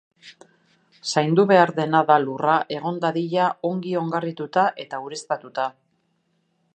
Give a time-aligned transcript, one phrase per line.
[1.09, 5.71] Zaindu behar dena da lurra egon dadila ongi ongarrituta eta ureztatuta.